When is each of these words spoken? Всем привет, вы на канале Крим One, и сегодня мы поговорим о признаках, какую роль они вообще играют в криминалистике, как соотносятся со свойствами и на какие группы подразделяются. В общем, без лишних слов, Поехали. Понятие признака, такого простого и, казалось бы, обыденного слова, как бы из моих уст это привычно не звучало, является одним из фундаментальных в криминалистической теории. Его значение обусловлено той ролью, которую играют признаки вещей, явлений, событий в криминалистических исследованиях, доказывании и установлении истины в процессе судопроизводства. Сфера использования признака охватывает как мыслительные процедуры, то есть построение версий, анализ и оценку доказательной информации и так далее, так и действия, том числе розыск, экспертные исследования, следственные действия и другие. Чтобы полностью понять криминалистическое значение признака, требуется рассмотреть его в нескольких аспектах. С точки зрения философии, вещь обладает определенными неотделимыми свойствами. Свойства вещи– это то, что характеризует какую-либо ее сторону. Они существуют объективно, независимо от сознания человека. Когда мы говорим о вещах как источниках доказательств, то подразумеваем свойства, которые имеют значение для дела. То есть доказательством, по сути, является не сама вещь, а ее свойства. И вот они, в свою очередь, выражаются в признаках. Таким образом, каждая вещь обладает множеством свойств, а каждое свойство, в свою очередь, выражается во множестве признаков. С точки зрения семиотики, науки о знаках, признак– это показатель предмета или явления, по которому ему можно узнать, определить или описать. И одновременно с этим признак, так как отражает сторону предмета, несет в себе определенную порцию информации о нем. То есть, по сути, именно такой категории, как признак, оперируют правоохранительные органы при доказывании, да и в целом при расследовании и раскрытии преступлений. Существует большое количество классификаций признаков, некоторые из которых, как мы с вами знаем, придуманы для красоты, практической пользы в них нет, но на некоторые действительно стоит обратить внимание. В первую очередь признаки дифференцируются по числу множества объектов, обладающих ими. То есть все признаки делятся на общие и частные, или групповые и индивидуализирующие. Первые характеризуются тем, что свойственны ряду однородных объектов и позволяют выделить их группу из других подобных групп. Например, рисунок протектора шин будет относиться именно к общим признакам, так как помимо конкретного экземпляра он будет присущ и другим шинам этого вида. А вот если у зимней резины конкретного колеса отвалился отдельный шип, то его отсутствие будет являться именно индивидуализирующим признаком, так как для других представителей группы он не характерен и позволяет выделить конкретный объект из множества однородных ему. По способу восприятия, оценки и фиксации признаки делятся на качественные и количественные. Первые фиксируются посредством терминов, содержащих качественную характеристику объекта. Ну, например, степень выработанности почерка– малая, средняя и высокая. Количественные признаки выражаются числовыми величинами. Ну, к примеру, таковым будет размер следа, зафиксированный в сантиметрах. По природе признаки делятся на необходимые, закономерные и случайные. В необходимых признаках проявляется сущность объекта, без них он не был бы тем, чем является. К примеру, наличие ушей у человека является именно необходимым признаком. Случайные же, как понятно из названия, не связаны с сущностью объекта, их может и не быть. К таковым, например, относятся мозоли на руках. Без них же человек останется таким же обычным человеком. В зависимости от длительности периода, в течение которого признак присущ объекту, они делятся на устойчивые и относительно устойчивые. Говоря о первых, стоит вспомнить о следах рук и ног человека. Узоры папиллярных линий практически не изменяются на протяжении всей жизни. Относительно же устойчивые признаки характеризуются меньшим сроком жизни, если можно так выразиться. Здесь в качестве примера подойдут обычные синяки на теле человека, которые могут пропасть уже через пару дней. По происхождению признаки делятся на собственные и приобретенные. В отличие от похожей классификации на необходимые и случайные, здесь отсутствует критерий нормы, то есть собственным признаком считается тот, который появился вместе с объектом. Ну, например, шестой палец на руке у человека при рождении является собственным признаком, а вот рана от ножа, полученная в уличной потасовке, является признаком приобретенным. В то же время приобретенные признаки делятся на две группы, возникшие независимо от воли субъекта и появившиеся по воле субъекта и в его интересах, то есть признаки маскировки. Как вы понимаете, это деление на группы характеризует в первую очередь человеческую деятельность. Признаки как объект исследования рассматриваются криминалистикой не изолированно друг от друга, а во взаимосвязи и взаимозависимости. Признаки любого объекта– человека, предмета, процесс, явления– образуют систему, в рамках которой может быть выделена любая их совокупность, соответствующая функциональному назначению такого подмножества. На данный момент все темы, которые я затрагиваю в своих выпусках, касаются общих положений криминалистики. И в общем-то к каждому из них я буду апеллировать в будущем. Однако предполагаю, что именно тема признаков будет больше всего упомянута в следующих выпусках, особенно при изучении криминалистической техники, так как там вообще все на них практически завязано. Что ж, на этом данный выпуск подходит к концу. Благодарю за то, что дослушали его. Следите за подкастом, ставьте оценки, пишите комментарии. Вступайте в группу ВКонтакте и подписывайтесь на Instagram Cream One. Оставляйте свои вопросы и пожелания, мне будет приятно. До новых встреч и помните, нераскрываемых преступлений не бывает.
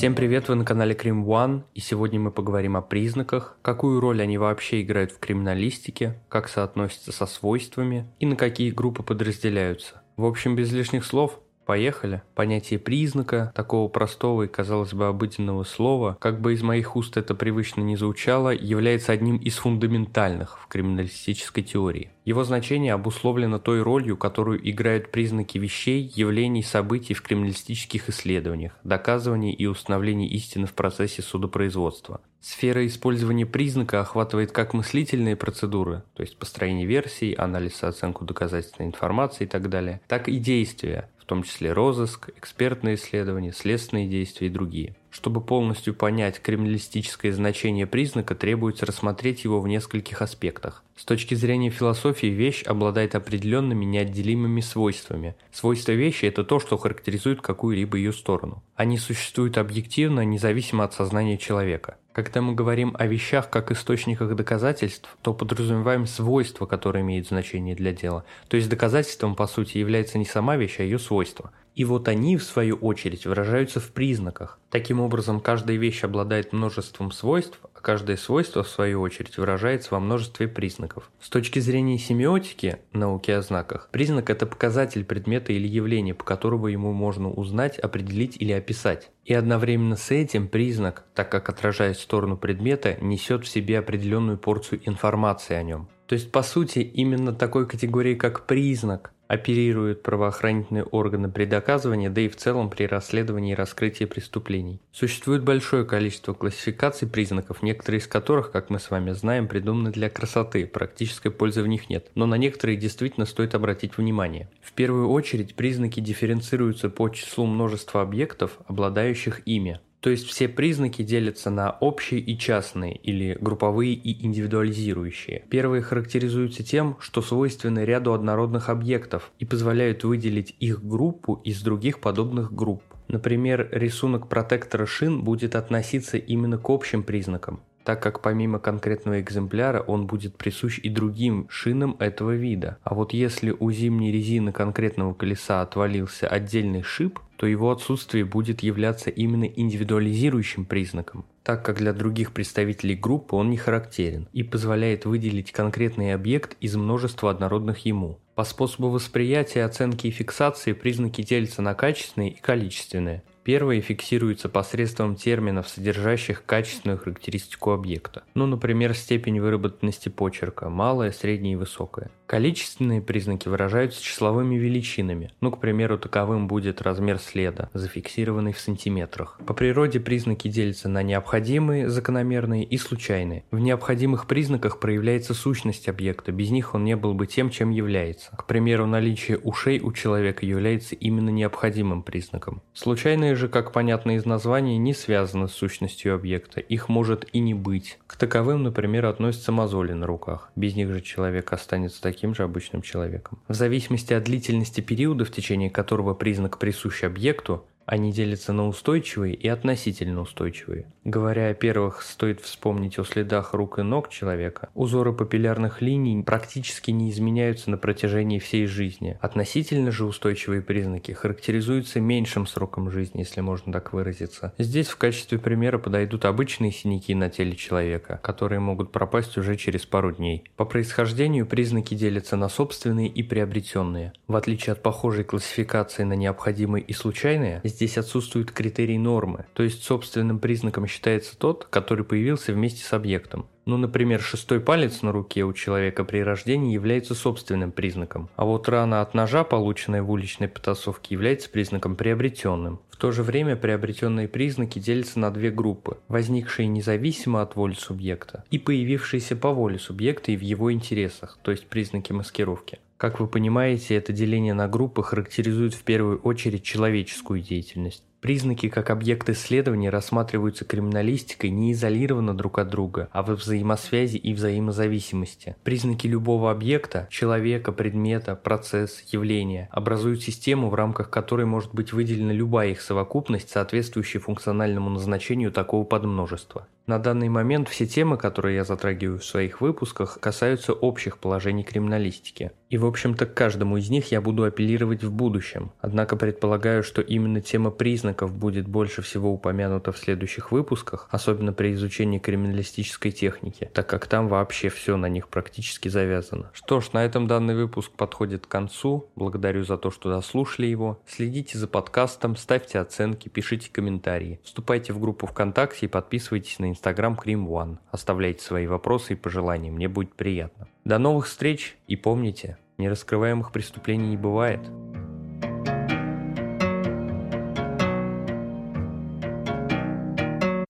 Всем 0.00 0.14
привет, 0.14 0.48
вы 0.48 0.54
на 0.54 0.64
канале 0.64 0.94
Крим 0.94 1.26
One, 1.26 1.64
и 1.74 1.80
сегодня 1.80 2.18
мы 2.18 2.30
поговорим 2.30 2.74
о 2.74 2.80
признаках, 2.80 3.58
какую 3.60 4.00
роль 4.00 4.22
они 4.22 4.38
вообще 4.38 4.80
играют 4.80 5.12
в 5.12 5.18
криминалистике, 5.18 6.18
как 6.30 6.48
соотносятся 6.48 7.12
со 7.12 7.26
свойствами 7.26 8.10
и 8.18 8.24
на 8.24 8.34
какие 8.34 8.70
группы 8.70 9.02
подразделяются. 9.02 10.00
В 10.16 10.24
общем, 10.24 10.56
без 10.56 10.72
лишних 10.72 11.04
слов, 11.04 11.38
Поехали. 11.70 12.22
Понятие 12.34 12.80
признака, 12.80 13.52
такого 13.54 13.86
простого 13.86 14.42
и, 14.42 14.48
казалось 14.48 14.92
бы, 14.92 15.06
обыденного 15.06 15.62
слова, 15.62 16.16
как 16.20 16.40
бы 16.40 16.52
из 16.52 16.64
моих 16.64 16.96
уст 16.96 17.16
это 17.16 17.36
привычно 17.36 17.82
не 17.82 17.94
звучало, 17.94 18.48
является 18.48 19.12
одним 19.12 19.36
из 19.36 19.54
фундаментальных 19.54 20.58
в 20.58 20.66
криминалистической 20.66 21.62
теории. 21.62 22.10
Его 22.24 22.42
значение 22.42 22.92
обусловлено 22.92 23.60
той 23.60 23.82
ролью, 23.82 24.16
которую 24.16 24.68
играют 24.68 25.12
признаки 25.12 25.58
вещей, 25.58 26.12
явлений, 26.12 26.64
событий 26.64 27.14
в 27.14 27.22
криминалистических 27.22 28.08
исследованиях, 28.08 28.72
доказывании 28.82 29.54
и 29.54 29.66
установлении 29.66 30.28
истины 30.28 30.66
в 30.66 30.72
процессе 30.72 31.22
судопроизводства. 31.22 32.20
Сфера 32.40 32.86
использования 32.86 33.46
признака 33.46 34.00
охватывает 34.00 34.50
как 34.50 34.72
мыслительные 34.72 35.36
процедуры, 35.36 36.02
то 36.14 36.22
есть 36.22 36.38
построение 36.38 36.86
версий, 36.86 37.34
анализ 37.34 37.82
и 37.82 37.86
оценку 37.86 38.24
доказательной 38.24 38.88
информации 38.88 39.44
и 39.44 39.46
так 39.46 39.68
далее, 39.68 40.00
так 40.08 40.26
и 40.28 40.38
действия, 40.38 41.10
том 41.30 41.44
числе 41.44 41.72
розыск, 41.72 42.30
экспертные 42.36 42.96
исследования, 42.96 43.52
следственные 43.52 44.08
действия 44.08 44.48
и 44.48 44.50
другие. 44.50 44.96
Чтобы 45.10 45.40
полностью 45.40 45.92
понять 45.92 46.40
криминалистическое 46.40 47.32
значение 47.32 47.86
признака, 47.86 48.34
требуется 48.34 48.86
рассмотреть 48.86 49.44
его 49.44 49.60
в 49.60 49.66
нескольких 49.66 50.22
аспектах. 50.22 50.84
С 50.96 51.04
точки 51.04 51.34
зрения 51.34 51.70
философии, 51.70 52.26
вещь 52.28 52.62
обладает 52.62 53.14
определенными 53.14 53.84
неотделимыми 53.84 54.60
свойствами. 54.60 55.34
Свойства 55.50 55.92
вещи– 55.92 56.24
это 56.26 56.44
то, 56.44 56.60
что 56.60 56.76
характеризует 56.76 57.40
какую-либо 57.40 57.96
ее 57.96 58.12
сторону. 58.12 58.62
Они 58.76 58.98
существуют 58.98 59.58
объективно, 59.58 60.24
независимо 60.24 60.84
от 60.84 60.94
сознания 60.94 61.38
человека. 61.38 61.96
Когда 62.12 62.42
мы 62.42 62.54
говорим 62.54 62.94
о 62.98 63.06
вещах 63.06 63.50
как 63.50 63.70
источниках 63.70 64.34
доказательств, 64.36 65.16
то 65.22 65.32
подразумеваем 65.32 66.06
свойства, 66.06 66.66
которые 66.66 67.02
имеют 67.02 67.28
значение 67.28 67.74
для 67.74 67.92
дела. 67.92 68.24
То 68.48 68.56
есть 68.56 68.68
доказательством, 68.68 69.34
по 69.34 69.46
сути, 69.46 69.78
является 69.78 70.18
не 70.18 70.24
сама 70.24 70.56
вещь, 70.56 70.80
а 70.80 70.82
ее 70.82 70.98
свойства. 70.98 71.52
И 71.74 71.84
вот 71.84 72.08
они, 72.08 72.36
в 72.36 72.42
свою 72.42 72.76
очередь, 72.76 73.26
выражаются 73.26 73.80
в 73.80 73.90
признаках. 73.92 74.58
Таким 74.70 74.99
образом, 75.00 75.40
каждая 75.40 75.76
вещь 75.76 76.04
обладает 76.04 76.52
множеством 76.52 77.10
свойств, 77.12 77.58
а 77.74 77.80
каждое 77.80 78.16
свойство, 78.16 78.62
в 78.62 78.68
свою 78.68 79.00
очередь, 79.00 79.38
выражается 79.38 79.88
во 79.92 80.00
множестве 80.00 80.48
признаков. 80.48 81.10
С 81.20 81.28
точки 81.28 81.58
зрения 81.58 81.98
семиотики, 81.98 82.78
науки 82.92 83.30
о 83.30 83.42
знаках, 83.42 83.88
признак– 83.90 84.30
это 84.30 84.46
показатель 84.46 85.04
предмета 85.04 85.52
или 85.52 85.66
явления, 85.66 86.14
по 86.14 86.24
которому 86.24 86.66
ему 86.68 86.92
можно 86.92 87.30
узнать, 87.30 87.78
определить 87.78 88.36
или 88.38 88.52
описать. 88.52 89.10
И 89.24 89.34
одновременно 89.34 89.96
с 89.96 90.10
этим 90.10 90.48
признак, 90.48 91.04
так 91.14 91.30
как 91.30 91.48
отражает 91.48 91.98
сторону 91.98 92.36
предмета, 92.36 92.96
несет 93.00 93.44
в 93.44 93.48
себе 93.48 93.78
определенную 93.78 94.38
порцию 94.38 94.80
информации 94.84 95.54
о 95.54 95.62
нем. 95.62 95.88
То 96.06 96.14
есть, 96.14 96.32
по 96.32 96.42
сути, 96.42 96.80
именно 96.80 97.32
такой 97.32 97.68
категории, 97.68 98.14
как 98.14 98.46
признак, 98.46 99.12
оперируют 99.30 100.02
правоохранительные 100.02 100.82
органы 100.82 101.30
при 101.30 101.44
доказывании, 101.44 102.08
да 102.08 102.20
и 102.20 102.28
в 102.28 102.34
целом 102.34 102.68
при 102.68 102.82
расследовании 102.82 103.52
и 103.52 103.54
раскрытии 103.54 104.04
преступлений. 104.04 104.80
Существует 104.90 105.44
большое 105.44 105.84
количество 105.84 106.34
классификаций 106.34 107.06
признаков, 107.06 107.62
некоторые 107.62 108.00
из 108.00 108.08
которых, 108.08 108.50
как 108.50 108.70
мы 108.70 108.80
с 108.80 108.90
вами 108.90 109.12
знаем, 109.12 109.46
придуманы 109.46 109.92
для 109.92 110.10
красоты, 110.10 110.66
практической 110.66 111.30
пользы 111.30 111.62
в 111.62 111.68
них 111.68 111.88
нет, 111.88 112.10
но 112.16 112.26
на 112.26 112.34
некоторые 112.34 112.76
действительно 112.76 113.24
стоит 113.24 113.54
обратить 113.54 113.96
внимание. 113.96 114.48
В 114.62 114.72
первую 114.72 115.08
очередь 115.08 115.54
признаки 115.54 116.00
дифференцируются 116.00 116.90
по 116.90 117.08
числу 117.08 117.46
множества 117.46 118.02
объектов, 118.02 118.58
обладающих 118.66 119.46
ими. 119.46 119.78
То 120.00 120.08
есть 120.10 120.26
все 120.26 120.48
признаки 120.48 121.02
делятся 121.02 121.50
на 121.50 121.70
общие 121.70 122.20
и 122.20 122.38
частные, 122.38 122.96
или 122.96 123.36
групповые 123.38 123.92
и 123.92 124.24
индивидуализирующие. 124.24 125.44
Первые 125.50 125.82
характеризуются 125.82 126.62
тем, 126.62 126.96
что 127.00 127.20
свойственны 127.20 127.84
ряду 127.84 128.14
однородных 128.14 128.70
объектов 128.70 129.30
и 129.38 129.44
позволяют 129.44 130.04
выделить 130.04 130.56
их 130.58 130.82
группу 130.82 131.34
из 131.44 131.60
других 131.62 132.00
подобных 132.00 132.52
групп. 132.52 132.82
Например, 133.08 133.68
рисунок 133.72 134.28
протектора 134.28 134.86
шин 134.86 135.22
будет 135.22 135.56
относиться 135.56 136.16
именно 136.16 136.58
к 136.58 136.70
общим 136.70 137.02
признакам, 137.02 137.60
так 137.84 138.02
как 138.02 138.20
помимо 138.20 138.58
конкретного 138.58 139.20
экземпляра 139.20 139.80
он 139.80 140.06
будет 140.06 140.36
присущ 140.36 140.78
и 140.78 140.88
другим 140.88 141.46
шинам 141.48 141.96
этого 141.98 142.34
вида. 142.34 142.78
А 142.82 142.94
вот 142.94 143.12
если 143.12 143.50
у 143.50 143.70
зимней 143.70 144.12
резины 144.12 144.52
конкретного 144.52 145.14
колеса 145.14 145.62
отвалился 145.62 146.28
отдельный 146.28 146.82
шип, 146.82 147.18
то 147.36 147.46
его 147.46 147.70
отсутствие 147.70 148.26
будет 148.26 148.62
являться 148.62 149.08
именно 149.08 149.44
индивидуализирующим 149.44 150.66
признаком, 150.66 151.24
так 151.42 151.64
как 151.64 151.78
для 151.78 151.94
других 151.94 152.32
представителей 152.32 152.96
группы 152.96 153.34
он 153.34 153.48
не 153.48 153.56
характерен 153.56 154.28
и 154.34 154.42
позволяет 154.42 155.06
выделить 155.06 155.50
конкретный 155.50 156.12
объект 156.12 156.54
из 156.60 156.76
множества 156.76 157.30
однородных 157.30 157.86
ему. 157.86 158.18
По 158.34 158.44
способу 158.44 158.90
восприятия, 158.90 159.64
оценки 159.64 160.06
и 160.06 160.10
фиксации 160.10 160.74
признаки 160.74 161.22
делятся 161.22 161.62
на 161.62 161.74
качественные 161.74 162.32
и 162.32 162.40
количественные. 162.40 163.22
Первые 163.44 163.80
фиксируются 163.80 164.48
посредством 164.48 165.16
терминов, 165.16 165.68
содержащих 165.68 166.44
качественную 166.44 166.98
характеристику 166.98 167.72
объекта. 167.72 168.22
Ну, 168.34 168.46
например, 168.46 168.94
степень 168.94 169.40
выработанности 169.40 170.08
почерка– 170.08 170.68
малая, 170.70 171.10
средняя 171.10 171.54
и 171.54 171.56
высокая. 171.56 172.10
Количественные 172.26 173.00
признаки 173.00 173.48
выражаются 173.48 174.02
числовыми 174.02 174.54
величинами. 174.56 175.32
Ну, 175.40 175.50
к 175.50 175.58
примеру, 175.58 175.98
таковым 175.98 176.48
будет 176.48 176.82
размер 176.82 177.18
следа, 177.18 177.70
зафиксированный 177.72 178.52
в 178.52 178.60
сантиметрах. 178.60 179.40
По 179.46 179.54
природе 179.54 179.98
признаки 180.00 180.48
делятся 180.48 180.88
на 180.88 181.02
необходимые, 181.02 181.88
закономерные 181.88 182.64
и 182.64 182.76
случайные. 182.76 183.44
В 183.50 183.58
необходимых 183.58 184.26
признаках 184.26 184.78
проявляется 184.78 185.34
сущность 185.34 185.88
объекта, 185.88 186.30
без 186.30 186.50
них 186.50 186.74
он 186.74 186.84
не 186.84 186.94
был 186.94 187.14
бы 187.14 187.26
тем, 187.26 187.50
чем 187.50 187.70
является. 187.70 188.30
К 188.36 188.46
примеру, 188.46 188.86
наличие 188.86 189.38
ушей 189.38 189.80
у 189.80 189.92
человека 189.92 190.46
является 190.46 190.94
именно 190.94 191.30
необходимым 191.30 192.02
признаком. 192.02 192.62
Случайные 192.74 193.29
же, 193.34 193.48
как 193.48 193.72
понятно 193.72 194.16
из 194.16 194.24
названия, 194.24 194.78
не 194.78 194.94
связаны 194.94 195.48
с 195.48 195.52
сущностью 195.52 196.14
объекта, 196.14 196.60
их 196.60 196.88
может 196.88 197.26
и 197.32 197.40
не 197.40 197.54
быть. 197.54 197.98
К 198.06 198.16
таковым, 198.16 198.62
например, 198.62 199.06
относятся 199.06 199.52
мозоли 199.52 199.92
на 199.92 200.06
руках. 200.06 200.50
Без 200.56 200.74
них 200.74 200.90
же 200.90 201.00
человек 201.00 201.52
останется 201.52 202.02
таким 202.02 202.34
же 202.34 202.42
обычным 202.42 202.82
человеком. 202.82 203.38
В 203.48 203.54
зависимости 203.54 204.12
от 204.12 204.24
длительности 204.24 204.80
периода, 204.80 205.24
в 205.24 205.30
течение 205.30 205.70
которого 205.70 206.14
признак 206.14 206.58
присущ 206.58 207.04
объекту, 207.04 207.66
они 207.90 208.12
делятся 208.12 208.52
на 208.52 208.68
устойчивые 208.68 209.34
и 209.34 209.48
относительно 209.48 210.20
устойчивые. 210.20 210.86
Говоря 211.02 211.48
о 211.48 211.54
первых, 211.54 212.02
стоит 212.02 212.40
вспомнить 212.40 213.00
о 213.00 213.04
следах 213.04 213.52
рук 213.52 213.80
и 213.80 213.82
ног 213.82 214.10
человека. 214.10 214.68
Узоры 214.74 215.12
папиллярных 215.12 215.82
линий 215.82 216.22
практически 216.22 216.92
не 216.92 217.10
изменяются 217.10 217.68
на 217.68 217.78
протяжении 217.78 218.38
всей 218.38 218.66
жизни. 218.66 219.18
Относительно 219.20 219.90
же 219.90 220.04
устойчивые 220.04 220.62
признаки 220.62 221.10
характеризуются 221.10 221.98
меньшим 222.00 222.46
сроком 222.46 222.92
жизни, 222.92 223.20
если 223.20 223.40
можно 223.40 223.72
так 223.72 223.92
выразиться. 223.92 224.54
Здесь 224.56 224.86
в 224.86 224.96
качестве 224.96 225.40
примера 225.40 225.78
подойдут 225.78 226.26
обычные 226.26 226.70
синяки 226.70 227.12
на 227.16 227.28
теле 227.28 227.56
человека, 227.56 228.20
которые 228.22 228.60
могут 228.60 228.92
пропасть 228.92 229.36
уже 229.36 229.56
через 229.56 229.84
пару 229.84 230.12
дней. 230.12 230.44
По 230.54 230.64
происхождению 230.64 231.44
признаки 231.44 231.94
делятся 231.94 232.36
на 232.36 232.48
собственные 232.48 233.08
и 233.08 233.24
приобретенные. 233.24 234.12
В 234.28 234.36
отличие 234.36 234.74
от 234.74 234.82
похожей 234.82 235.24
классификации 235.24 236.04
на 236.04 236.12
необходимые 236.12 236.84
и 236.84 236.92
случайные, 236.92 237.60
здесь 237.64 237.79
отсутствует 237.98 238.52
критерий 238.52 238.98
нормы, 238.98 239.46
то 239.54 239.62
есть 239.62 239.84
собственным 239.84 240.38
признаком 240.38 240.86
считается 240.86 241.36
тот, 241.38 241.64
который 241.64 242.04
появился 242.04 242.52
вместе 242.52 242.84
с 242.84 242.92
объектом. 242.92 243.46
Ну, 243.66 243.76
например, 243.76 244.20
шестой 244.20 244.60
палец 244.60 245.02
на 245.02 245.12
руке 245.12 245.44
у 245.44 245.52
человека 245.52 246.04
при 246.04 246.18
рождении 246.18 246.74
является 246.74 247.14
собственным 247.14 247.70
признаком, 247.72 248.28
а 248.34 248.44
вот 248.44 248.68
рана 248.68 249.00
от 249.00 249.14
ножа, 249.14 249.44
полученная 249.44 250.02
в 250.02 250.10
уличной 250.10 250.48
потасовке, 250.48 251.14
является 251.14 251.48
признаком 251.50 251.94
приобретенным. 251.94 252.80
В 252.90 252.96
то 252.96 253.12
же 253.12 253.22
время 253.22 253.56
приобретенные 253.56 254.28
признаки 254.28 254.78
делятся 254.78 255.20
на 255.20 255.30
две 255.30 255.50
группы, 255.50 255.98
возникшие 256.08 256.68
независимо 256.68 257.42
от 257.42 257.56
воли 257.56 257.74
субъекта 257.74 258.44
и 258.50 258.58
появившиеся 258.58 259.36
по 259.36 259.52
воле 259.52 259.78
субъекта 259.78 260.32
и 260.32 260.36
в 260.36 260.42
его 260.42 260.72
интересах, 260.72 261.38
то 261.42 261.50
есть 261.50 261.66
признаки 261.66 262.12
маскировки. 262.12 262.78
Как 263.00 263.18
вы 263.18 263.28
понимаете, 263.28 263.94
это 263.94 264.12
деление 264.12 264.52
на 264.52 264.68
группы 264.68 265.02
характеризует 265.02 265.72
в 265.72 265.84
первую 265.84 266.20
очередь 266.20 266.64
человеческую 266.64 267.40
деятельность. 267.40 268.04
Признаки 268.20 268.68
как 268.68 268.90
объект 268.90 269.30
исследования 269.30 269.88
рассматриваются 269.88 270.66
криминалистикой 270.66 271.48
не 271.50 271.72
изолированно 271.72 272.36
друг 272.36 272.58
от 272.58 272.68
друга, 272.68 273.08
а 273.12 273.22
во 273.22 273.34
взаимосвязи 273.34 274.18
и 274.18 274.34
взаимозависимости. 274.34 275.56
Признаки 275.64 276.06
любого 276.06 276.50
объекта– 276.50 277.08
человека, 277.10 277.72
предмета, 277.72 278.36
процесс, 278.36 279.02
явления– 279.10 279.70
образуют 279.72 280.22
систему, 280.22 280.68
в 280.68 280.74
рамках 280.74 281.08
которой 281.08 281.46
может 281.46 281.74
быть 281.74 281.94
выделена 281.94 282.32
любая 282.32 282.72
их 282.72 282.82
совокупность, 282.82 283.48
соответствующая 283.48 284.18
функциональному 284.18 284.90
назначению 284.90 285.50
такого 285.50 285.84
подмножества. 285.84 286.66
На 286.86 286.98
данный 286.98 287.28
момент 287.28 287.68
все 287.68 287.86
темы, 287.86 288.16
которые 288.16 288.56
я 288.56 288.64
затрагиваю 288.64 289.20
в 289.20 289.24
своих 289.24 289.60
выпусках, 289.60 290.18
касаются 290.18 290.72
общих 290.72 291.18
положений 291.18 291.62
криминалистики. 291.62 292.50
И 292.68 292.78
в 292.78 292.84
общем-то 292.84 293.26
к 293.26 293.34
каждому 293.34 293.76
из 293.76 293.90
них 293.90 294.10
я 294.10 294.20
буду 294.20 294.42
апеллировать 294.42 295.04
в 295.04 295.12
будущем. 295.12 295.70
Однако 295.80 296.16
предполагаю, 296.16 296.82
что 296.82 297.00
именно 297.00 297.40
тема 297.40 297.70
признаков 297.70 298.09
будет 298.12 298.68
больше 298.68 299.02
всего 299.02 299.32
упомянута 299.32 299.92
в 299.92 299.98
следующих 299.98 300.52
выпусках, 300.52 301.08
особенно 301.10 301.52
при 301.52 301.72
изучении 301.74 302.18
криминалистической 302.18 303.10
техники, 303.10 303.70
так 303.74 303.88
как 303.88 304.06
там 304.06 304.28
вообще 304.28 304.68
все 304.68 304.96
на 304.96 305.06
них 305.06 305.28
практически 305.28 305.88
завязано. 305.88 306.50
Что 306.52 306.80
ж, 306.80 306.92
на 306.92 307.04
этом 307.04 307.26
данный 307.26 307.54
выпуск 307.54 307.92
подходит 307.92 308.46
к 308.46 308.50
концу. 308.50 309.08
Благодарю 309.16 309.64
за 309.64 309.76
то, 309.76 309.90
что 309.90 310.10
дослушали 310.10 310.66
его. 310.66 311.00
Следите 311.06 311.58
за 311.58 311.66
подкастом, 311.66 312.36
ставьте 312.36 312.78
оценки, 312.78 313.28
пишите 313.28 313.70
комментарии. 313.70 314.40
Вступайте 314.42 314.92
в 314.92 315.00
группу 315.00 315.26
ВКонтакте 315.26 315.86
и 315.86 315.88
подписывайтесь 315.88 316.58
на 316.58 316.70
Instagram 316.70 317.18
Cream 317.22 317.46
One. 317.46 317.78
Оставляйте 317.90 318.42
свои 318.42 318.66
вопросы 318.66 319.14
и 319.14 319.16
пожелания, 319.16 319.70
мне 319.70 319.88
будет 319.88 320.14
приятно. 320.14 320.68
До 320.84 320.98
новых 320.98 321.26
встреч 321.26 321.76
и 321.86 321.96
помните, 321.96 322.58
нераскрываемых 322.78 323.52
преступлений 323.52 324.08
не 324.08 324.16
бывает. 324.16 324.60